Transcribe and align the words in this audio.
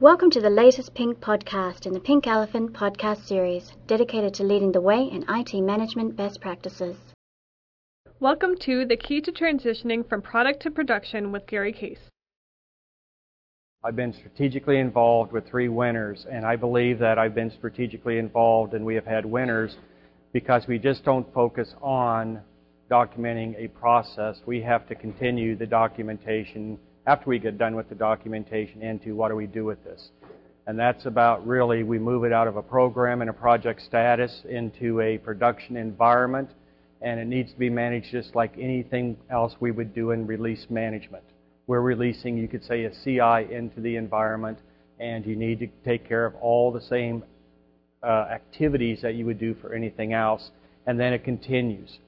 Welcome 0.00 0.30
to 0.30 0.40
the 0.40 0.48
latest 0.48 0.94
Pink 0.94 1.20
podcast 1.20 1.84
in 1.84 1.92
the 1.92 2.00
Pink 2.00 2.26
Elephant 2.26 2.72
podcast 2.72 3.26
series, 3.26 3.70
dedicated 3.86 4.32
to 4.32 4.44
leading 4.44 4.72
the 4.72 4.80
way 4.80 5.02
in 5.02 5.26
IT 5.28 5.52
management 5.60 6.16
best 6.16 6.40
practices. 6.40 6.96
Welcome 8.18 8.56
to 8.60 8.86
The 8.86 8.96
Key 8.96 9.20
to 9.20 9.30
Transitioning 9.30 10.08
from 10.08 10.22
Product 10.22 10.62
to 10.62 10.70
Production 10.70 11.32
with 11.32 11.46
Gary 11.46 11.74
Case. 11.74 11.98
I've 13.84 13.94
been 13.94 14.14
strategically 14.14 14.78
involved 14.78 15.32
with 15.32 15.46
three 15.46 15.68
winners, 15.68 16.24
and 16.32 16.46
I 16.46 16.56
believe 16.56 16.98
that 17.00 17.18
I've 17.18 17.34
been 17.34 17.50
strategically 17.50 18.16
involved 18.16 18.72
and 18.72 18.86
we 18.86 18.94
have 18.94 19.04
had 19.04 19.26
winners 19.26 19.76
because 20.32 20.66
we 20.66 20.78
just 20.78 21.04
don't 21.04 21.30
focus 21.34 21.74
on 21.82 22.40
documenting 22.90 23.54
a 23.62 23.68
process. 23.68 24.38
We 24.46 24.62
have 24.62 24.88
to 24.88 24.94
continue 24.94 25.56
the 25.56 25.66
documentation 25.66 26.78
after 27.06 27.28
we 27.28 27.38
get 27.38 27.58
done 27.58 27.74
with 27.74 27.88
the 27.88 27.94
documentation 27.94 28.82
into 28.82 29.14
what 29.14 29.28
do 29.28 29.36
we 29.36 29.46
do 29.46 29.64
with 29.64 29.82
this. 29.84 30.10
And 30.66 30.78
that's 30.78 31.06
about 31.06 31.46
really 31.46 31.82
we 31.82 31.98
move 31.98 32.24
it 32.24 32.32
out 32.32 32.46
of 32.46 32.56
a 32.56 32.62
program 32.62 33.22
and 33.22 33.30
a 33.30 33.32
project 33.32 33.82
status 33.82 34.42
into 34.48 35.00
a 35.00 35.18
production 35.18 35.76
environment, 35.76 36.50
and 37.00 37.18
it 37.18 37.26
needs 37.26 37.52
to 37.52 37.58
be 37.58 37.70
managed 37.70 38.10
just 38.12 38.34
like 38.34 38.52
anything 38.58 39.16
else 39.30 39.54
we 39.58 39.70
would 39.70 39.94
do 39.94 40.10
in 40.10 40.26
release 40.26 40.66
management. 40.68 41.24
We're 41.66 41.80
releasing, 41.80 42.36
you 42.36 42.48
could 42.48 42.64
say, 42.64 42.84
a 42.84 42.90
CI 43.04 43.52
into 43.52 43.80
the 43.80 43.96
environment, 43.96 44.58
and 44.98 45.24
you 45.24 45.34
need 45.34 45.60
to 45.60 45.68
take 45.84 46.06
care 46.06 46.26
of 46.26 46.34
all 46.36 46.70
the 46.70 46.80
same 46.82 47.24
uh, 48.02 48.26
activities 48.30 49.00
that 49.02 49.14
you 49.14 49.24
would 49.26 49.38
do 49.38 49.54
for 49.54 49.74
anything 49.74 50.12
else, 50.12 50.50
and 50.86 51.00
then 51.00 51.12
it 51.12 51.24
continues. 51.24 51.98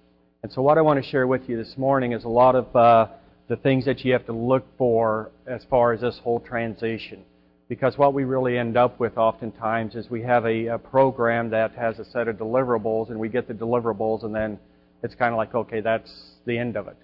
And 0.42 0.52
so, 0.52 0.62
what 0.62 0.78
I 0.78 0.83
want 0.83 1.02
to 1.02 1.11
share 1.11 1.27
with 1.27 1.48
you 1.48 1.56
this 1.56 1.74
morning 1.77 2.12
is 2.12 2.24
a 2.24 2.28
lot 2.28 2.55
of 2.55 2.77
uh, 2.77 3.06
the 3.48 3.56
things 3.56 3.84
that 3.84 4.05
you 4.05 4.12
have 4.12 4.27
to 4.27 4.33
look 4.33 4.64
for 4.78 5.30
as 5.47 5.64
far 5.69 5.92
as 5.92 6.00
this 6.00 6.19
whole 6.22 6.41
transition. 6.41 7.25
Because 7.69 7.97
what 7.97 8.14
we 8.14 8.25
really 8.25 8.58
end 8.58 8.77
up 8.77 9.00
with 9.00 9.16
oftentimes 9.16 9.94
is 9.94 10.11
we 10.11 10.22
have 10.22 10.44
a, 10.44 10.66
a 10.66 10.78
program 10.78 11.50
that 11.50 11.72
has 11.75 11.98
a 11.98 12.05
set 12.05 12.28
of 12.28 12.36
deliverables, 12.36 13.11
and 13.11 13.19
we 13.19 13.28
get 13.28 13.48
the 13.48 13.55
deliverables, 13.55 14.25
and 14.25 14.34
then 14.34 14.58
it's 15.03 15.14
kind 15.14 15.33
of 15.33 15.39
like, 15.39 15.55
okay, 15.55 15.81
that's 15.81 16.12
the 16.47 16.58
end 16.58 16.77
of 16.77 16.89
it. 16.89 16.97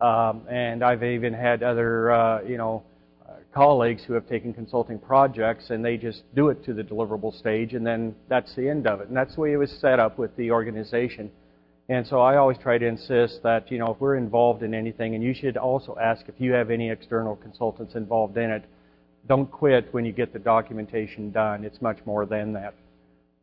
Um, 0.00 0.42
and 0.48 0.82
I've 0.82 1.02
even 1.02 1.32
had 1.32 1.62
other, 1.62 2.10
uh, 2.10 2.42
you 2.42 2.56
know, 2.56 2.82
colleagues 3.52 4.02
who 4.04 4.14
have 4.14 4.26
taken 4.28 4.52
consulting 4.52 4.98
projects 4.98 5.70
and 5.70 5.84
they 5.84 5.96
just 5.96 6.22
do 6.34 6.48
it 6.48 6.64
to 6.64 6.72
the 6.72 6.82
deliverable 6.82 7.36
stage, 7.38 7.74
and 7.74 7.86
then 7.86 8.14
that's 8.28 8.54
the 8.56 8.68
end 8.68 8.86
of 8.86 9.00
it. 9.00 9.08
And 9.08 9.16
that's 9.16 9.34
the 9.34 9.40
way 9.40 9.52
it 9.52 9.56
was 9.56 9.70
set 9.80 9.98
up 9.98 10.18
with 10.18 10.34
the 10.36 10.50
organization. 10.50 11.30
And 11.88 12.06
so 12.06 12.20
I 12.20 12.36
always 12.36 12.58
try 12.58 12.78
to 12.78 12.86
insist 12.86 13.42
that, 13.42 13.70
you 13.70 13.78
know, 13.78 13.92
if 13.92 14.00
we're 14.00 14.16
involved 14.16 14.62
in 14.62 14.72
anything, 14.72 15.14
and 15.14 15.22
you 15.22 15.34
should 15.34 15.56
also 15.56 15.96
ask 16.00 16.28
if 16.28 16.34
you 16.38 16.52
have 16.52 16.70
any 16.70 16.90
external 16.90 17.36
consultants 17.36 17.94
involved 17.94 18.36
in 18.36 18.50
it, 18.50 18.64
don't 19.28 19.50
quit 19.50 19.92
when 19.92 20.04
you 20.04 20.12
get 20.12 20.32
the 20.32 20.38
documentation 20.38 21.30
done. 21.30 21.64
It's 21.64 21.80
much 21.82 21.98
more 22.06 22.26
than 22.26 22.52
that. 22.54 22.74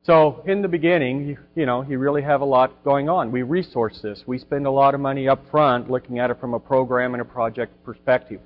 So 0.04 0.42
in 0.48 0.62
the 0.62 0.68
beginning, 0.68 1.28
you, 1.28 1.38
you, 1.56 1.66
know, 1.66 1.84
you 1.84 2.00
really 2.00 2.22
have 2.22 2.42
a 2.42 2.46
lot 2.46 2.84
going 2.84 3.10
on. 3.10 3.32
We 3.32 3.44
resource 3.44 4.00
this. 4.02 4.24
We 4.26 4.40
spend 4.40 4.66
a 4.66 4.72
lot 4.72 4.96
of 4.96 5.02
money 5.02 5.28
up 5.28 5.44
front 5.52 5.92
looking 5.92 6.20
at 6.20 6.32
it 6.32 6.40
from 6.40 6.54
a 6.54 6.60
program 6.60 7.14
and 7.14 7.22
a 7.22 7.26
project 7.26 7.84
perspective. 7.84 8.40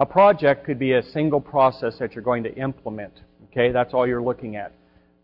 A 0.00 0.06
project 0.06 0.64
could 0.64 0.78
be 0.78 0.92
a 0.92 1.02
single 1.02 1.40
process 1.40 1.98
that 1.98 2.14
you're 2.14 2.24
going 2.24 2.42
to 2.44 2.54
implement. 2.54 3.12
Okay, 3.50 3.70
that's 3.70 3.92
all 3.92 4.06
you're 4.06 4.22
looking 4.22 4.56
at. 4.56 4.72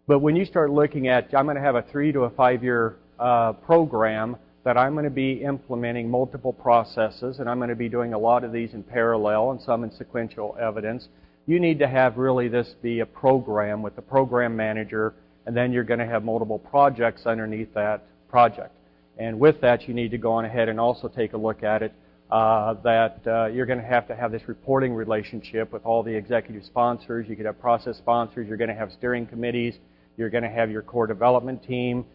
But 0.06 0.19
when 0.19 0.36
you 0.36 0.44
start 0.44 0.70
looking 0.70 1.08
at, 1.08 1.28
I'm 1.34 1.47
going 1.47 1.56
to 1.56 1.62
have 1.62 1.77
a 1.77 1.82
three 1.91 2.12
to 2.12 2.25
a 2.25 2.30
five 2.30 2.62
year 2.62 2.97
uh, 3.18 3.52
program 3.52 4.36
that 4.64 4.78
I'm 4.78 4.94
going 4.94 5.04
to 5.04 5.10
be 5.10 5.42
implementing 5.42 6.10
multiple 6.10 6.52
processes, 6.52 7.38
and 7.38 7.48
I'm 7.48 7.58
going 7.58 7.68
to 7.68 7.76
be 7.76 7.88
doing 7.88 8.14
a 8.14 8.18
lot 8.18 8.44
of 8.44 8.52
these 8.52 8.72
in 8.72 8.82
parallel 8.82 9.50
and 9.50 9.60
some 9.60 9.84
in 9.84 9.92
sequential 9.92 10.56
evidence. 10.60 11.08
You 11.46 11.60
need 11.60 11.78
to 11.80 11.86
have 11.86 12.16
really 12.16 12.48
this 12.48 12.74
be 12.80 13.00
a 13.00 13.06
program 13.06 13.82
with 13.82 13.97
a 13.98 14.03
program 14.03 14.56
manager, 14.56 15.14
and 15.44 15.54
then 15.54 15.72
you're 15.72 15.84
going 15.84 16.00
to 16.00 16.06
have 16.06 16.24
multiple 16.24 16.58
projects 16.58 17.26
underneath 17.26 17.74
that 17.74 18.04
project. 18.30 18.74
And 19.19 19.38
with 19.38 19.60
that, 19.60 19.86
you 19.86 19.92
need 19.92 20.10
to 20.12 20.19
go 20.19 20.32
on 20.32 20.47
ahead 20.47 20.70
and 20.70 20.80
also 20.80 21.08
take 21.08 21.34
a 21.34 21.36
look 21.36 21.62
at 21.62 21.82
it. 21.82 21.92
Uh, 22.30 22.74
that 22.82 23.20
uh, 23.26 23.47
you're 23.47 23.66
going 23.66 23.78
to 23.78 23.84
have 23.84 24.08
to 24.08 24.16
have 24.16 24.32
this 24.32 24.48
reporting 24.48 24.94
relationship 24.94 25.70
with 25.72 25.84
all 25.84 26.03
the 26.03 26.12
executive 26.12 26.64
sponsors. 26.64 27.28
You 27.28 27.36
could 27.36 27.44
have 27.44 27.60
process 27.60 27.98
sponsors. 27.98 28.48
You're 28.48 28.56
going 28.56 28.70
to 28.70 28.74
have 28.74 28.91
steering 28.92 29.26
committees. 29.26 29.74
You're 30.16 30.30
going 30.30 30.42
to 30.42 30.50
have 30.50 30.70
your 30.70 30.82
core 30.82 31.06
development 31.06 31.62
team. 31.62 32.06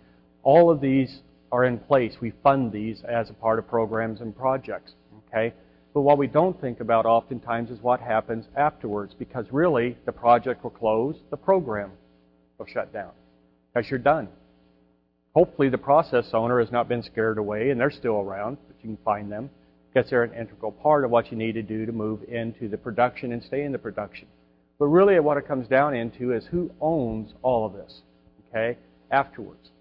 All 0.44 0.70
of 0.70 0.82
these 0.82 1.20
are 1.52 1.66
in 1.66 1.80
place. 1.80 2.16
We 2.22 2.34
fund 2.44 2.72
these 2.72 3.02
as 3.08 3.30
a 3.30 3.34
part 3.34 3.60
of 3.60 3.68
programs 3.68 4.22
and 4.22 4.36
projects. 4.36 4.94
Okay? 5.28 5.54
But 5.94 6.02
what 6.02 6.18
we 6.18 6.28
don't 6.28 6.60
think 6.62 6.80
about 6.80 7.06
oftentimes 7.06 7.72
is 7.72 7.82
what 7.82 8.00
happens 8.00 8.46
afterwards 8.56 9.16
because 9.18 9.46
really 9.52 9.98
the 10.06 10.12
project 10.12 10.64
will 10.64 10.70
close, 10.70 11.16
the 11.32 11.38
program 11.38 11.92
will 12.58 12.68
shut 12.68 12.94
down 12.94 13.12
because 13.74 13.90
you're 13.90 14.00
done. 14.00 14.28
Hopefully 15.34 15.70
the 15.70 15.78
process 15.78 16.30
owner 16.34 16.60
has 16.60 16.72
not 16.72 16.88
been 16.88 17.04
scared 17.04 17.38
away 17.38 17.70
and 17.70 17.80
they're 17.80 17.92
still 17.92 18.20
around, 18.20 18.58
but 18.68 18.76
you 18.82 18.96
can 18.96 19.04
find 19.04 19.32
them 19.32 19.50
because 19.92 20.10
they're 20.10 20.24
an 20.24 20.34
integral 20.34 20.72
part 20.72 21.04
of 21.04 21.12
what 21.12 21.32
you 21.32 21.38
need 21.38 21.54
to 21.54 21.64
do 21.64 21.86
to 21.86 21.92
move 21.92 22.24
into 22.28 22.68
the 22.68 22.78
production 22.78 23.32
and 23.32 23.44
stay 23.44 23.64
in 23.64 23.72
the 23.72 23.78
production. 23.78 24.28
But 24.78 24.86
really 24.86 25.20
what 25.20 25.38
it 25.38 25.48
comes 25.48 25.68
down 25.68 25.96
into 25.96 26.34
is 26.34 26.46
who 26.46 26.72
owns 26.80 27.34
all 27.42 27.66
of 27.66 27.74
this, 27.74 28.02
okay, 28.50 28.78
afterwards. 29.12 29.72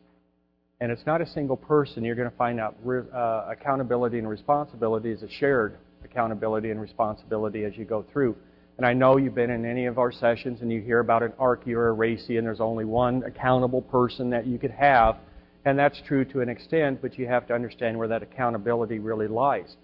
And 0.80 0.92
it's 0.92 1.04
not 1.06 1.20
a 1.20 1.26
single 1.26 1.56
person. 1.56 2.04
You're 2.04 2.14
going 2.14 2.30
to 2.30 2.36
find 2.36 2.60
out 2.60 2.76
uh, 2.86 3.46
accountability 3.50 4.18
and 4.18 4.28
responsibility 4.28 5.10
is 5.10 5.22
a 5.22 5.28
shared 5.28 5.76
accountability 6.04 6.70
and 6.70 6.80
responsibility 6.80 7.64
as 7.64 7.76
you 7.76 7.84
go 7.84 8.04
through. 8.12 8.36
And 8.76 8.86
I 8.86 8.92
know 8.92 9.16
you've 9.16 9.34
been 9.34 9.50
in 9.50 9.64
any 9.64 9.86
of 9.86 9.98
our 9.98 10.12
sessions 10.12 10.60
and 10.60 10.70
you 10.70 10.80
hear 10.80 11.00
about 11.00 11.24
an 11.24 11.32
ARCI 11.32 11.72
or 11.72 11.90
a 11.90 11.96
RACI, 11.96 12.38
and 12.38 12.46
there's 12.46 12.60
only 12.60 12.84
one 12.84 13.24
accountable 13.24 13.82
person 13.82 14.30
that 14.30 14.46
you 14.46 14.56
could 14.56 14.70
have. 14.70 15.16
And 15.64 15.76
that's 15.76 16.00
true 16.06 16.24
to 16.26 16.42
an 16.42 16.48
extent, 16.48 17.02
but 17.02 17.18
you 17.18 17.26
have 17.26 17.48
to 17.48 17.54
understand 17.54 17.98
where 17.98 18.06
that 18.06 18.22
accountability 18.22 19.00
really 19.00 19.26
lies. 19.26 19.76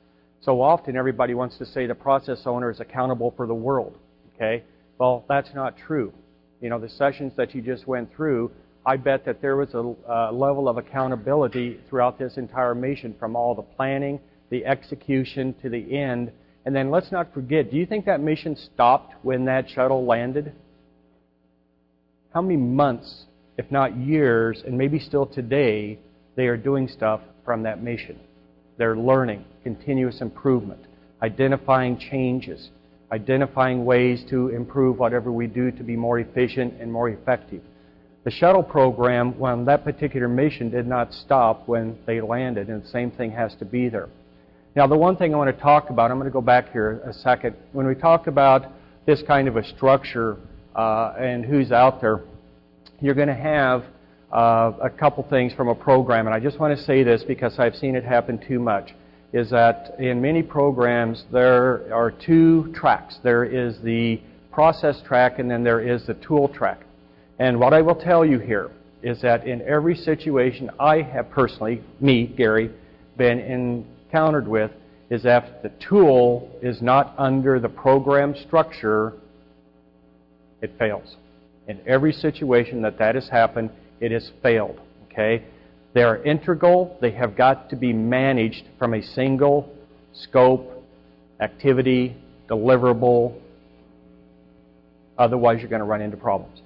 So 0.42 0.60
often 0.60 0.96
everybody 0.96 1.34
wants 1.34 1.58
to 1.58 1.66
say 1.66 1.86
the 1.86 1.94
process 1.96 2.42
owner 2.46 2.70
is 2.70 2.78
accountable 2.78 3.34
for 3.36 3.48
the 3.48 3.54
world. 3.54 3.98
Okay? 4.36 4.62
Well, 4.98 5.24
that's 5.28 5.52
not 5.54 5.76
true. 5.76 6.12
You 6.60 6.70
know, 6.70 6.78
the 6.78 6.88
sessions 6.88 7.32
that 7.36 7.52
you 7.52 7.62
just 7.62 7.88
went 7.88 8.14
through, 8.14 8.52
I 8.86 8.96
bet 8.96 9.24
that 9.24 9.40
there 9.40 9.56
was 9.56 9.72
a, 9.74 9.94
a 10.12 10.32
level 10.32 10.68
of 10.68 10.76
accountability 10.76 11.80
throughout 11.88 12.18
this 12.18 12.36
entire 12.36 12.74
mission 12.74 13.14
from 13.18 13.34
all 13.34 13.54
the 13.54 13.62
planning, 13.62 14.20
the 14.50 14.66
execution 14.66 15.54
to 15.62 15.70
the 15.70 15.96
end. 15.96 16.30
And 16.66 16.76
then 16.76 16.90
let's 16.90 17.10
not 17.10 17.32
forget, 17.32 17.70
do 17.70 17.76
you 17.76 17.86
think 17.86 18.04
that 18.06 18.20
mission 18.20 18.56
stopped 18.56 19.14
when 19.22 19.46
that 19.46 19.70
shuttle 19.70 20.04
landed? 20.04 20.52
How 22.34 22.42
many 22.42 22.56
months, 22.56 23.24
if 23.56 23.70
not 23.70 23.96
years, 23.96 24.62
and 24.66 24.76
maybe 24.76 24.98
still 24.98 25.26
today, 25.26 25.98
they 26.36 26.46
are 26.46 26.56
doing 26.56 26.88
stuff 26.88 27.20
from 27.44 27.62
that 27.62 27.82
mission? 27.82 28.18
They're 28.76 28.96
learning, 28.96 29.44
continuous 29.62 30.20
improvement, 30.20 30.80
identifying 31.22 31.98
changes, 31.98 32.70
identifying 33.12 33.84
ways 33.84 34.24
to 34.28 34.48
improve 34.48 34.98
whatever 34.98 35.30
we 35.32 35.46
do 35.46 35.70
to 35.70 35.82
be 35.82 35.96
more 35.96 36.18
efficient 36.18 36.74
and 36.80 36.92
more 36.92 37.08
effective. 37.08 37.62
The 38.24 38.30
shuttle 38.30 38.62
program, 38.62 39.38
when 39.38 39.66
that 39.66 39.84
particular 39.84 40.28
mission 40.28 40.70
did 40.70 40.86
not 40.86 41.12
stop 41.12 41.68
when 41.68 41.98
they 42.06 42.22
landed, 42.22 42.68
and 42.68 42.82
the 42.82 42.88
same 42.88 43.10
thing 43.10 43.30
has 43.32 43.54
to 43.56 43.66
be 43.66 43.90
there. 43.90 44.08
Now, 44.74 44.86
the 44.86 44.96
one 44.96 45.16
thing 45.16 45.34
I 45.34 45.36
want 45.36 45.54
to 45.54 45.62
talk 45.62 45.90
about, 45.90 46.10
I'm 46.10 46.16
going 46.18 46.28
to 46.28 46.32
go 46.32 46.40
back 46.40 46.72
here 46.72 47.02
a 47.04 47.12
second. 47.12 47.54
When 47.72 47.86
we 47.86 47.94
talk 47.94 48.26
about 48.26 48.66
this 49.04 49.22
kind 49.26 49.46
of 49.46 49.56
a 49.56 49.64
structure 49.64 50.38
uh, 50.74 51.12
and 51.18 51.44
who's 51.44 51.70
out 51.70 52.00
there, 52.00 52.22
you're 53.00 53.14
going 53.14 53.28
to 53.28 53.34
have 53.34 53.84
uh, 54.32 54.72
a 54.82 54.88
couple 54.88 55.22
things 55.28 55.52
from 55.52 55.68
a 55.68 55.74
program, 55.74 56.26
and 56.26 56.34
I 56.34 56.40
just 56.40 56.58
want 56.58 56.76
to 56.76 56.82
say 56.82 57.02
this 57.02 57.22
because 57.22 57.58
I've 57.58 57.74
seen 57.74 57.94
it 57.94 58.04
happen 58.04 58.38
too 58.48 58.58
much. 58.58 58.94
Is 59.34 59.50
that 59.50 59.96
in 59.98 60.22
many 60.22 60.42
programs 60.42 61.24
there 61.30 61.92
are 61.94 62.10
two 62.10 62.72
tracks. 62.74 63.18
There 63.22 63.44
is 63.44 63.78
the 63.82 64.20
process 64.50 65.02
track, 65.06 65.38
and 65.38 65.50
then 65.50 65.62
there 65.62 65.80
is 65.80 66.06
the 66.06 66.14
tool 66.14 66.48
track. 66.48 66.86
And 67.38 67.58
what 67.58 67.74
I 67.74 67.82
will 67.82 67.96
tell 67.96 68.24
you 68.24 68.38
here 68.38 68.70
is 69.02 69.20
that 69.22 69.46
in 69.46 69.60
every 69.62 69.96
situation 69.96 70.70
I 70.78 71.02
have 71.02 71.30
personally, 71.30 71.82
me, 72.00 72.26
Gary, 72.26 72.70
been 73.16 73.38
encountered 73.38 74.48
with, 74.48 74.70
is 75.10 75.22
that 75.24 75.62
the 75.62 75.70
tool 75.88 76.50
is 76.62 76.80
not 76.80 77.14
under 77.18 77.60
the 77.60 77.68
program 77.68 78.34
structure, 78.46 79.12
it 80.62 80.72
fails. 80.78 81.16
In 81.68 81.80
every 81.86 82.12
situation 82.12 82.82
that 82.82 82.98
that 82.98 83.14
has 83.14 83.28
happened, 83.28 83.70
it 84.00 84.10
has 84.12 84.30
failed. 84.42 84.80
Okay? 85.10 85.44
They 85.92 86.02
are 86.02 86.22
integral. 86.24 86.98
They 87.00 87.12
have 87.12 87.36
got 87.36 87.70
to 87.70 87.76
be 87.76 87.92
managed 87.92 88.64
from 88.78 88.94
a 88.94 89.02
single 89.02 89.72
scope, 90.12 90.82
activity, 91.40 92.16
deliverable. 92.48 93.38
Otherwise, 95.16 95.60
you're 95.60 95.70
going 95.70 95.80
to 95.80 95.86
run 95.86 96.00
into 96.00 96.16
problems. 96.16 96.60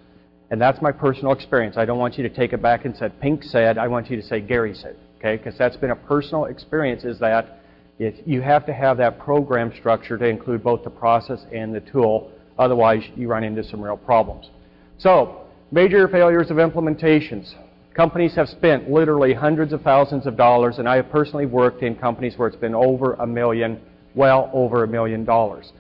And 0.51 0.61
that's 0.61 0.81
my 0.81 0.93
personal 0.93 1.33
experience. 1.33 1.77
I 1.77 1.85
don't 1.85 1.99
want 1.99 2.17
you 2.17 2.23
to 2.27 2.35
take 2.35 2.53
it 2.53 2.63
back 2.63 2.85
and 2.85 2.97
say, 2.97 3.11
Pink 3.21 3.45
said. 3.45 3.77
I 3.77 3.87
want 3.89 4.11
you 4.11 4.17
to 4.17 4.23
say, 4.23 4.41
Gary 4.41 4.75
said. 4.75 4.97
Okay? 5.19 5.37
Because 5.37 5.59
that's 5.59 5.77
been 5.77 5.91
a 5.91 5.97
personal 5.97 6.47
experience 6.47 7.05
is 7.05 7.19
that 7.19 7.61
you 7.99 8.41
have 8.41 8.65
to 8.67 8.73
have 8.73 8.97
that 8.99 9.19
program 9.19 9.73
structure 9.77 10.17
to 10.17 10.25
include 10.25 10.63
both 10.63 10.85
the 10.85 10.91
process 10.91 11.45
and 11.53 11.75
the 11.75 11.81
tool. 11.81 12.31
Otherwise, 12.59 13.03
you 13.17 13.29
run 13.29 13.45
into 13.45 13.63
some 13.65 13.81
real 13.81 13.97
problems. 13.97 14.51
So, 14.99 15.43
major 15.71 16.09
failures 16.09 16.51
of 16.51 16.57
implementations. 16.57 17.55
Companies 17.95 18.35
have 18.37 18.49
spent 18.49 18.89
literally 18.89 19.35
hundreds 19.35 19.73
of 19.73 19.83
thousands 19.83 20.27
of 20.27 20.37
dollars, 20.37 20.79
and 20.79 20.89
I 20.89 20.97
have 20.97 21.11
personally 21.11 21.47
worked 21.47 21.83
in 21.83 21.97
companies 21.97 22.39
where 22.39 22.47
it's 22.47 22.57
been 22.57 22.75
over 22.75 23.15
a 23.15 23.27
million, 23.27 23.81
well 24.15 24.49
over 24.53 24.85
a 24.85 24.89
million 24.89 25.25
dollars 25.25 25.73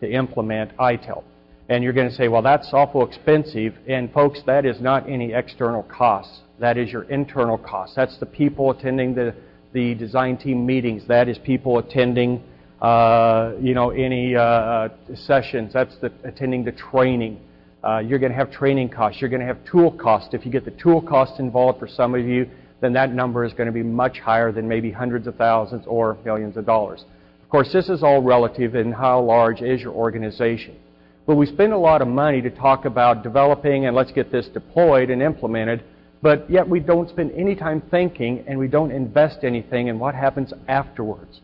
to 0.00 0.08
implement 0.08 0.76
ITIL. 0.76 1.24
And 1.68 1.82
you're 1.82 1.94
going 1.94 2.08
to 2.08 2.14
say, 2.14 2.28
well, 2.28 2.42
that's 2.42 2.68
awful 2.72 3.06
expensive. 3.06 3.74
And 3.88 4.12
folks, 4.12 4.40
that 4.46 4.66
is 4.66 4.80
not 4.80 5.08
any 5.08 5.32
external 5.32 5.82
costs. 5.84 6.42
That 6.60 6.76
is 6.76 6.90
your 6.92 7.04
internal 7.04 7.56
costs. 7.56 7.96
That's 7.96 8.18
the 8.18 8.26
people 8.26 8.70
attending 8.70 9.14
the, 9.14 9.34
the 9.72 9.94
design 9.94 10.36
team 10.36 10.66
meetings. 10.66 11.02
That 11.08 11.28
is 11.28 11.38
people 11.38 11.78
attending, 11.78 12.42
uh, 12.82 13.52
you 13.60 13.74
know, 13.74 13.90
any 13.90 14.36
uh, 14.36 14.88
sessions. 15.14 15.72
That's 15.72 15.96
the, 16.02 16.12
attending 16.22 16.64
the 16.64 16.72
training. 16.72 17.40
Uh, 17.82 17.98
you're 17.98 18.18
going 18.18 18.32
to 18.32 18.38
have 18.38 18.52
training 18.52 18.90
costs. 18.90 19.20
You're 19.20 19.30
going 19.30 19.40
to 19.40 19.46
have 19.46 19.64
tool 19.64 19.90
costs. 19.90 20.34
If 20.34 20.44
you 20.44 20.52
get 20.52 20.64
the 20.64 20.70
tool 20.72 21.00
costs 21.00 21.38
involved 21.38 21.78
for 21.78 21.88
some 21.88 22.14
of 22.14 22.26
you, 22.26 22.48
then 22.80 22.92
that 22.92 23.12
number 23.12 23.44
is 23.44 23.54
going 23.54 23.66
to 23.66 23.72
be 23.72 23.82
much 23.82 24.18
higher 24.18 24.52
than 24.52 24.68
maybe 24.68 24.90
hundreds 24.90 25.26
of 25.26 25.36
thousands 25.36 25.84
or 25.86 26.18
millions 26.24 26.58
of 26.58 26.66
dollars. 26.66 27.04
Of 27.42 27.48
course, 27.48 27.72
this 27.72 27.88
is 27.88 28.02
all 28.02 28.20
relative 28.22 28.74
in 28.74 28.92
how 28.92 29.22
large 29.22 29.62
is 29.62 29.80
your 29.80 29.92
organization. 29.92 30.76
But 31.26 31.36
we 31.36 31.46
spend 31.46 31.72
a 31.72 31.78
lot 31.78 32.02
of 32.02 32.08
money 32.08 32.42
to 32.42 32.50
talk 32.50 32.84
about 32.84 33.22
developing 33.22 33.86
and 33.86 33.96
let's 33.96 34.12
get 34.12 34.30
this 34.30 34.46
deployed 34.48 35.10
and 35.10 35.22
implemented, 35.22 35.82
but 36.20 36.48
yet 36.50 36.68
we 36.68 36.80
don't 36.80 37.08
spend 37.08 37.32
any 37.32 37.54
time 37.54 37.82
thinking 37.90 38.44
and 38.46 38.58
we 38.58 38.68
don't 38.68 38.90
invest 38.90 39.38
anything 39.42 39.86
in 39.88 39.98
what 39.98 40.14
happens 40.14 40.52
afterwards. 40.68 41.40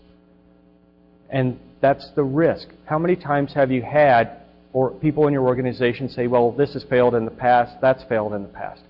And 1.30 1.58
that's 1.80 2.10
the 2.14 2.24
risk. 2.24 2.68
How 2.84 2.98
many 2.98 3.16
times 3.16 3.54
have 3.54 3.70
you 3.70 3.82
had 3.82 4.40
or 4.72 4.90
people 4.90 5.26
in 5.26 5.32
your 5.32 5.46
organization 5.46 6.08
say, 6.08 6.26
well, 6.26 6.52
this 6.52 6.74
has 6.74 6.84
failed 6.84 7.14
in 7.14 7.24
the 7.24 7.30
past, 7.30 7.80
that's 7.80 8.04
failed 8.04 8.34
in 8.34 8.42
the 8.42 8.48
past. 8.48 8.82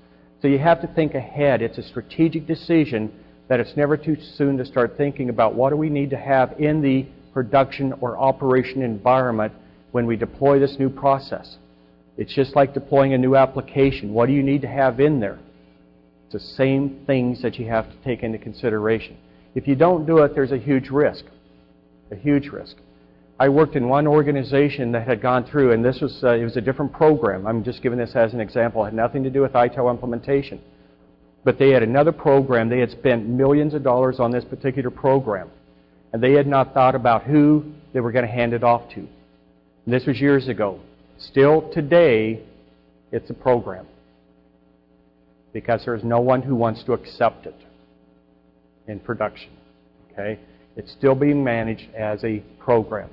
So 0.43 0.49
you 0.49 0.59
have 0.59 0.81
to 0.81 0.87
think 0.89 1.15
ahead. 1.15 1.63
It's 1.63 1.79
a 1.79 1.83
strategic 1.83 2.47
decision 2.47 3.13
that 3.49 3.61
it's 3.61 3.77
never 3.77 3.97
too 3.97 4.17
soon 4.37 4.57
to 4.59 4.65
start 4.65 4.97
thinking 4.97 5.29
about 5.29 5.55
what 5.55 5.71
do 5.71 5.77
we 5.77 5.91
need 5.91 6.11
to 6.11 6.17
have 6.17 6.55
in 6.59 6.81
the 6.83 7.07
production 7.33 7.93
or 8.01 8.19
operation 8.19 8.83
environment 8.83 9.53
when 9.93 10.07
we 10.07 10.17
deploy 10.17 10.59
this 10.59 10.77
new 10.79 10.89
process. 10.89 11.57
It's 12.17 12.35
just 12.35 12.55
like 12.55 12.75
deploying 12.75 13.15
a 13.15 13.19
new 13.19 13.37
application. 13.37 14.13
What 14.13 14.27
do 14.27 14.33
you 14.33 14.43
need 14.43 14.63
to 14.63 14.69
have 14.69 15.01
in 15.01 15.21
there? 15.21 15.39
It's 16.25 16.35
the 16.35 16.55
same 16.57 17.03
things 17.07 17.43
that 17.43 17.59
you 17.59 17.67
have 17.67 17.91
to 17.91 17.97
take 18.05 18.23
into 18.23 18.39
consideration. 18.39 19.17
If 19.55 19.67
you 19.67 19.75
don't 19.75 20.07
do 20.07 20.19
it, 20.19 20.35
there's 20.35 20.53
a 20.53 20.59
huge 20.59 20.91
risk. 20.91 21.25
A 22.11 22.17
huge 22.17 22.49
risk. 22.49 22.77
I 23.39 23.49
worked 23.49 23.75
in 23.75 23.89
one 23.89 24.07
organization 24.07 24.93
that 24.93 25.09
had 25.09 25.23
gone 25.23 25.45
through, 25.45 25.73
and 25.73 25.83
this 25.83 26.01
was 26.01 26.23
uh, 26.23 26.35
it 26.35 26.45
was 26.45 26.59
a 26.59 26.61
different 26.61 26.93
program. 26.93 27.47
I'm 27.47 27.65
just 27.65 27.83
giving 27.83 27.99
this 27.99 28.15
as 28.15 28.35
an 28.35 28.41
example. 28.41 28.83
It 28.83 28.89
had 28.89 28.95
nothing 28.95 29.25
to 29.25 29.31
do 29.31 29.41
with 29.41 29.53
ITIL 29.53 29.91
implementation, 29.91 30.61
but 31.43 31.59
they 31.59 31.71
had 31.71 31.83
another 31.83 32.13
program. 32.13 32.69
They 32.69 32.81
had 32.81 32.91
spent 32.91 33.27
millions 33.27 33.73
of 33.73 33.83
dollars 33.83 34.21
on 34.21 34.31
this 34.31 34.45
particular 34.45 34.91
program, 34.91 35.51
and 36.13 36.23
they 36.23 36.33
had 36.33 36.47
not 36.47 36.75
thought 36.75 36.95
about 36.95 37.23
who 37.23 37.73
they 37.95 38.01
were 38.01 38.13
going 38.13 38.27
to 38.27 38.31
hand 38.31 38.53
it 38.53 38.63
off 38.63 38.91
to. 38.91 39.09
And 39.85 39.95
this 39.95 40.07
was 40.07 40.21
years 40.21 40.49
ago. 40.49 40.81
Still 41.19 41.71
today, 41.73 42.43
it's 43.13 43.29
a 43.31 43.35
program 43.35 43.87
because 45.53 45.83
there's 45.85 46.05
no 46.05 46.21
one 46.21 46.43
who 46.43 46.55
wants 46.55 46.85
to 46.85 46.93
accept 46.93 47.47
it 47.47 47.57
in 48.87 49.01
production. 49.01 49.51
Okay? 50.13 50.39
It's 50.77 50.93
still 50.93 51.15
being 51.15 51.43
managed 51.43 51.93
as 51.95 52.23
a 52.25 52.43
program. 52.59 53.11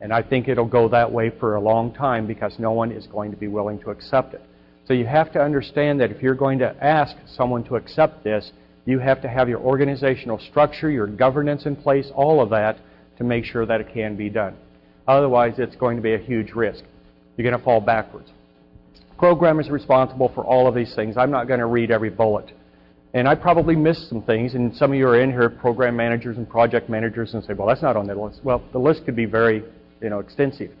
And 0.00 0.12
I 0.12 0.22
think 0.22 0.48
it'll 0.48 0.66
go 0.66 0.88
that 0.88 1.10
way 1.10 1.30
for 1.30 1.54
a 1.54 1.60
long 1.60 1.94
time 1.94 2.26
because 2.26 2.58
no 2.58 2.72
one 2.72 2.90
is 2.90 3.06
going 3.06 3.30
to 3.30 3.36
be 3.36 3.46
willing 3.46 3.78
to 3.80 3.90
accept 3.90 4.34
it. 4.34 4.42
So 4.86 4.94
you 4.94 5.06
have 5.06 5.32
to 5.32 5.40
understand 5.40 6.00
that 6.00 6.10
if 6.10 6.20
you're 6.20 6.34
going 6.34 6.58
to 6.58 6.74
ask 6.84 7.16
someone 7.36 7.62
to 7.64 7.76
accept 7.76 8.24
this, 8.24 8.50
you 8.84 8.98
have 8.98 9.22
to 9.22 9.28
have 9.28 9.48
your 9.48 9.60
organizational 9.60 10.40
structure, 10.40 10.90
your 10.90 11.06
governance 11.06 11.66
in 11.66 11.76
place, 11.76 12.10
all 12.16 12.42
of 12.42 12.50
that 12.50 12.78
to 13.18 13.24
make 13.24 13.44
sure 13.44 13.64
that 13.64 13.80
it 13.80 13.94
can 13.94 14.16
be 14.16 14.28
done. 14.28 14.56
Otherwise, 15.06 15.54
it's 15.58 15.76
going 15.76 15.96
to 15.96 16.02
be 16.02 16.14
a 16.14 16.18
huge 16.18 16.52
risk. 16.52 16.84
You're 17.36 17.48
going 17.48 17.58
to 17.58 17.64
fall 17.64 17.80
backwards. 17.80 18.30
Program 19.18 19.60
is 19.60 19.70
responsible 19.70 20.30
for 20.34 20.44
all 20.44 20.66
of 20.66 20.74
these 20.74 20.94
things. 20.94 21.16
I'm 21.16 21.30
not 21.30 21.48
going 21.48 21.60
to 21.60 21.66
read 21.66 21.90
every 21.90 22.10
bullet. 22.10 22.52
And 23.14 23.28
I 23.28 23.34
probably 23.34 23.76
missed 23.76 24.08
some 24.08 24.22
things, 24.22 24.54
and 24.54 24.74
some 24.74 24.92
of 24.92 24.98
you 24.98 25.06
are 25.06 25.20
in 25.20 25.30
here, 25.30 25.50
program 25.50 25.96
managers 25.96 26.38
and 26.38 26.48
project 26.48 26.88
managers, 26.88 27.34
and 27.34 27.44
say, 27.44 27.52
well, 27.52 27.68
that's 27.68 27.82
not 27.82 27.96
on 27.96 28.06
the 28.06 28.14
list. 28.14 28.40
Well, 28.42 28.62
the 28.72 28.78
list 28.78 29.04
could 29.04 29.16
be 29.16 29.26
very 29.26 29.62
you 30.00 30.10
know, 30.10 30.18
extensive. 30.18 30.72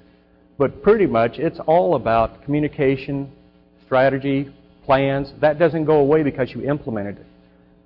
But 0.58 0.82
pretty 0.82 1.06
much 1.06 1.38
it's 1.38 1.60
all 1.66 1.94
about 1.94 2.42
communication, 2.44 3.30
strategy, 3.84 4.54
plans. 4.84 5.32
That 5.40 5.58
doesn't 5.58 5.84
go 5.84 5.98
away 5.98 6.22
because 6.22 6.50
you 6.50 6.62
implemented 6.62 7.18
it. 7.18 7.26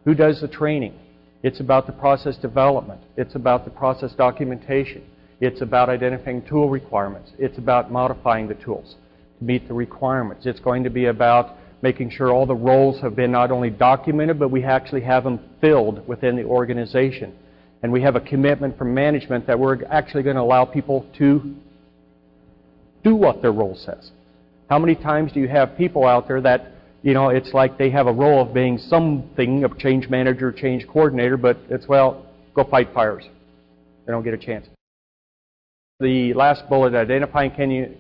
Who 0.05 0.15
does 0.15 0.41
the 0.41 0.49
training? 0.49 0.95
It's 1.43 1.61
about 1.61 1.87
the 1.87 1.93
process 1.93 2.37
development. 2.37 3.01
It's 3.17 3.35
about 3.35 3.65
the 3.65 3.71
process 3.71 4.13
documentation. 4.13 5.05
It's 5.41 5.61
about 5.61 5.89
identifying 5.89 6.43
tool 6.43 6.69
requirements. 6.69 7.31
It's 7.39 7.59
about 7.59 7.93
modifying 7.93 8.49
the 8.49 8.55
tools 8.55 8.95
to 9.39 9.45
meet 9.45 9.69
the 9.69 9.75
requirements. 9.75 10.47
It's 10.47 10.61
going 10.61 10.85
to 10.85 10.91
be 10.91 11.07
about 11.07 11.57
making 11.83 12.11
sure 12.11 12.33
all 12.33 12.47
the 12.47 12.55
roles 12.55 13.01
have 13.03 13.15
been 13.15 13.31
not 13.31 13.51
only 13.51 13.69
documented, 13.69 14.39
but 14.39 14.51
we 14.51 14.65
actually 14.65 15.03
have 15.03 15.25
them 15.25 15.39
filled 15.61 16.07
within 16.09 16.37
the 16.37 16.45
organization. 16.45 17.37
And 17.83 17.93
we 17.93 18.01
have 18.03 18.17
a 18.17 18.21
commitment 18.21 18.79
from 18.79 18.95
management 18.95 19.47
that 19.47 19.59
we're 19.59 19.85
actually 19.85 20.23
going 20.23 20.37
to 20.37 20.43
allow 20.43 20.65
people 20.65 21.07
to 21.19 21.55
do 23.05 23.15
what 23.15 23.43
their 23.43 23.53
role 23.53 23.77
says. 23.77 24.11
How 24.71 24.79
many 24.79 24.95
times 24.95 25.33
do 25.33 25.41
you 25.41 25.49
have 25.49 25.77
people 25.77 26.07
out 26.07 26.27
there 26.27 26.41
that, 26.41 26.73
you 27.03 27.13
know, 27.13 27.29
it's 27.29 27.53
like 27.53 27.79
they 27.79 27.91
have 27.91 28.07
a 28.07 28.13
role 28.13 28.41
of 28.41 28.55
being 28.55 28.79
something, 28.79 29.63
a 29.65 29.69
change 29.77 30.09
manager, 30.09 30.51
change 30.51 30.89
coordinator, 30.89 31.37
but 31.37 31.59
it's, 31.69 31.87
well, 31.87 32.27
go 32.55 32.65
fight 32.65 32.89
fires. 32.95 33.25
They 34.07 34.13
don't 34.13 34.25
get 34.25 34.35
a 34.35 34.39
chance. 34.39 34.67
The 35.99 36.35
last 36.35 36.69
bullet, 36.69 36.95
identifying 36.95 37.53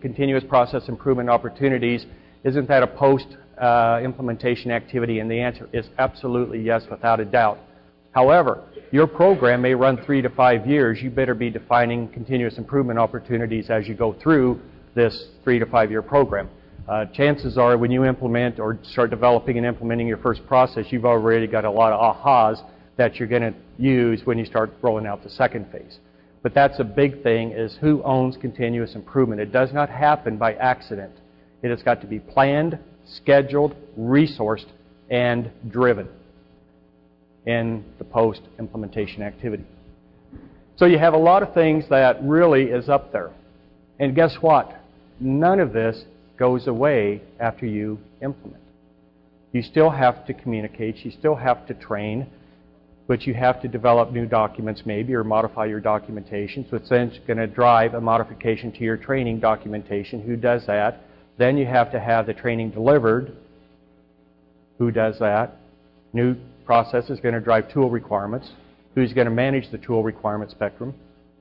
continuous 0.02 0.44
process 0.44 0.86
improvement 0.86 1.30
opportunities, 1.30 2.04
isn't 2.44 2.68
that 2.68 2.82
a 2.82 2.86
post 2.86 3.26
uh, 3.58 4.00
implementation 4.04 4.70
activity? 4.70 5.20
And 5.20 5.30
the 5.30 5.40
answer 5.40 5.66
is 5.72 5.88
absolutely 5.96 6.60
yes, 6.60 6.82
without 6.90 7.20
a 7.20 7.24
doubt. 7.24 7.58
However, 8.12 8.64
your 8.92 9.06
program 9.06 9.62
may 9.62 9.72
run 9.72 9.96
three 10.04 10.20
to 10.20 10.28
five 10.28 10.66
years. 10.66 11.00
You 11.00 11.08
better 11.08 11.32
be 11.32 11.48
defining 11.48 12.08
continuous 12.08 12.58
improvement 12.58 12.98
opportunities 12.98 13.70
as 13.70 13.88
you 13.88 13.94
go 13.94 14.12
through 14.22 14.60
this 14.94 15.28
three 15.42 15.58
to 15.58 15.64
five 15.64 15.90
year 15.90 16.02
program. 16.02 16.50
Uh, 16.86 17.06
chances 17.06 17.56
are 17.56 17.78
when 17.78 17.90
you 17.90 18.04
implement 18.04 18.60
or 18.60 18.78
start 18.82 19.08
developing 19.08 19.56
and 19.56 19.64
implementing 19.64 20.06
your 20.06 20.18
first 20.18 20.46
process, 20.46 20.84
you've 20.90 21.06
already 21.06 21.46
got 21.46 21.64
a 21.64 21.70
lot 21.70 21.94
of 21.94 22.14
ahas 22.14 22.62
that 22.98 23.16
you're 23.16 23.26
going 23.26 23.40
to 23.40 23.54
use 23.78 24.20
when 24.26 24.36
you 24.36 24.44
start 24.44 24.70
rolling 24.82 25.06
out 25.06 25.24
the 25.24 25.30
second 25.30 25.66
phase. 25.72 25.98
But 26.46 26.54
that's 26.54 26.78
a 26.78 26.84
big 26.84 27.24
thing 27.24 27.50
is 27.50 27.76
who 27.80 28.04
owns 28.04 28.36
continuous 28.36 28.94
improvement. 28.94 29.40
It 29.40 29.50
does 29.50 29.72
not 29.72 29.90
happen 29.90 30.36
by 30.36 30.54
accident. 30.54 31.10
It 31.60 31.70
has 31.70 31.82
got 31.82 32.00
to 32.02 32.06
be 32.06 32.20
planned, 32.20 32.78
scheduled, 33.04 33.74
resourced, 33.98 34.68
and 35.10 35.50
driven 35.68 36.08
in 37.46 37.84
the 37.98 38.04
post-implementation 38.04 39.24
activity. 39.24 39.64
So 40.76 40.84
you 40.84 41.00
have 41.00 41.14
a 41.14 41.18
lot 41.18 41.42
of 41.42 41.52
things 41.52 41.82
that 41.90 42.22
really 42.22 42.66
is 42.66 42.88
up 42.88 43.10
there. 43.10 43.32
And 43.98 44.14
guess 44.14 44.36
what? 44.40 44.72
None 45.18 45.58
of 45.58 45.72
this 45.72 46.04
goes 46.38 46.68
away 46.68 47.22
after 47.40 47.66
you 47.66 47.98
implement. 48.22 48.62
You 49.50 49.62
still 49.62 49.90
have 49.90 50.24
to 50.26 50.32
communicate, 50.32 51.04
you 51.04 51.10
still 51.10 51.34
have 51.34 51.66
to 51.66 51.74
train, 51.74 52.28
but 53.06 53.26
you 53.26 53.34
have 53.34 53.62
to 53.62 53.68
develop 53.68 54.12
new 54.12 54.26
documents 54.26 54.82
maybe 54.84 55.14
or 55.14 55.22
modify 55.22 55.64
your 55.64 55.80
documentation. 55.80 56.66
So 56.68 56.76
it's 56.76 56.88
then 56.88 57.12
going 57.26 57.38
to 57.38 57.46
drive 57.46 57.94
a 57.94 58.00
modification 58.00 58.72
to 58.72 58.78
your 58.80 58.96
training 58.96 59.40
documentation. 59.40 60.20
Who 60.22 60.36
does 60.36 60.66
that? 60.66 61.02
Then 61.38 61.56
you 61.56 61.66
have 61.66 61.92
to 61.92 62.00
have 62.00 62.26
the 62.26 62.34
training 62.34 62.70
delivered. 62.70 63.36
Who 64.78 64.90
does 64.90 65.18
that? 65.20 65.56
New 66.12 66.36
process 66.64 67.08
is 67.10 67.20
going 67.20 67.34
to 67.34 67.40
drive 67.40 67.72
tool 67.72 67.90
requirements, 67.90 68.50
who's 68.94 69.12
going 69.12 69.26
to 69.26 69.30
manage 69.30 69.70
the 69.70 69.78
tool 69.78 70.02
requirement 70.02 70.50
spectrum, 70.50 70.94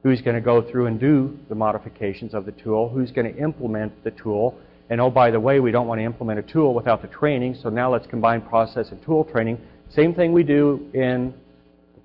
who's 0.03 0.21
going 0.21 0.35
to 0.35 0.41
go 0.41 0.61
through 0.61 0.85
and 0.85 0.99
do 0.99 1.37
the 1.49 1.55
modifications 1.55 2.33
of 2.33 2.45
the 2.45 2.51
tool, 2.51 2.89
who's 2.89 3.11
going 3.11 3.31
to 3.31 3.41
implement 3.41 4.03
the 4.03 4.11
tool, 4.11 4.55
and 4.89 5.01
oh, 5.01 5.09
by 5.09 5.31
the 5.31 5.39
way, 5.39 5.59
we 5.59 5.71
don't 5.71 5.87
want 5.87 5.99
to 5.99 6.05
implement 6.05 6.37
a 6.37 6.43
tool 6.43 6.73
without 6.73 7.01
the 7.01 7.07
training, 7.07 7.57
so 7.61 7.69
now 7.69 7.91
let's 7.91 8.05
combine 8.05 8.41
process 8.41 8.89
and 8.91 9.03
tool 9.03 9.23
training. 9.25 9.59
Same 9.89 10.13
thing 10.13 10.31
we 10.31 10.43
do 10.43 10.89
in 10.93 11.33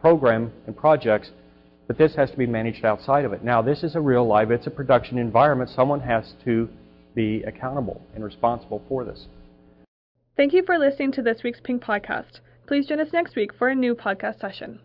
program 0.00 0.52
and 0.66 0.76
projects, 0.76 1.30
but 1.86 1.98
this 1.98 2.14
has 2.14 2.30
to 2.30 2.36
be 2.36 2.46
managed 2.46 2.84
outside 2.84 3.24
of 3.24 3.32
it. 3.32 3.42
Now, 3.42 3.62
this 3.62 3.82
is 3.82 3.96
a 3.96 4.00
real 4.00 4.26
live, 4.26 4.50
it's 4.50 4.66
a 4.66 4.70
production 4.70 5.18
environment. 5.18 5.70
Someone 5.70 6.00
has 6.00 6.34
to 6.44 6.68
be 7.14 7.42
accountable 7.42 8.00
and 8.14 8.24
responsible 8.24 8.82
for 8.88 9.04
this. 9.04 9.26
Thank 10.36 10.52
you 10.52 10.62
for 10.64 10.78
listening 10.78 11.12
to 11.12 11.22
this 11.22 11.42
week's 11.42 11.60
Pink 11.62 11.82
Podcast. 11.82 12.40
Please 12.66 12.86
join 12.86 13.00
us 13.00 13.12
next 13.12 13.36
week 13.36 13.52
for 13.52 13.68
a 13.68 13.74
new 13.74 13.94
podcast 13.94 14.40
session. 14.40 14.80